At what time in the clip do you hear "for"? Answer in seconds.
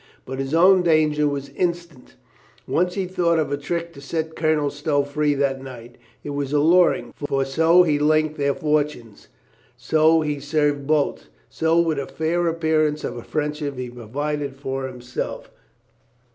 7.17-7.45, 14.55-14.87